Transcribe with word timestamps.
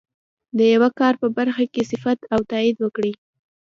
د 0.57 0.59
یوه 0.73 0.89
کار 0.99 1.13
په 1.21 1.27
برخه 1.37 1.63
کې 1.73 1.87
صفت 1.91 2.19
او 2.33 2.39
تایید 2.51 2.77
وکړي. 2.81 3.13